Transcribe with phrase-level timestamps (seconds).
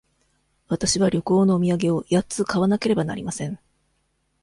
[0.67, 3.59] わたしは旅行のお土産を八つ買わなければなりません。